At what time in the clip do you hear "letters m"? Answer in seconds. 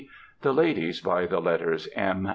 1.39-2.27